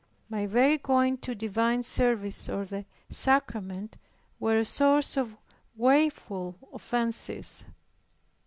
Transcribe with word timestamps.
My 0.31 0.47
very 0.47 0.79
going 0.79 1.19
to 1.19 1.35
divine 1.35 1.83
service 1.83 2.49
or 2.49 2.65
the 2.65 2.85
sacrament, 3.11 3.97
were 4.39 4.57
a 4.57 4.65
source 4.65 5.15
of 5.15 5.37
woeful 5.75 6.55
offences. 6.73 7.67